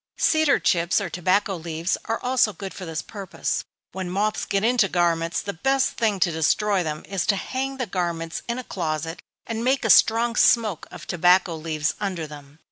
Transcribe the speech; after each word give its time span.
Cedar 0.17 0.57
chips, 0.57 0.99
or 0.99 1.11
tobacco 1.11 1.55
leaves, 1.55 1.95
are 2.05 2.19
also 2.23 2.53
good 2.53 2.73
for 2.73 2.87
this 2.87 3.03
purpose. 3.03 3.63
When 3.91 4.09
moths 4.09 4.45
get 4.45 4.63
into 4.63 4.87
garments, 4.89 5.43
the 5.43 5.53
best 5.53 5.89
thing 5.91 6.19
to 6.21 6.31
destroy 6.31 6.81
them 6.81 7.05
is 7.07 7.27
to 7.27 7.35
hang 7.35 7.77
the 7.77 7.85
garments 7.85 8.41
in 8.47 8.57
a 8.57 8.63
closet, 8.63 9.21
and 9.45 9.63
make 9.63 9.85
a 9.85 9.91
strong 9.91 10.35
smoke 10.35 10.87
of 10.89 11.05
tobacco 11.05 11.55
leaves 11.55 11.93
under 11.99 12.25
them. 12.25 12.57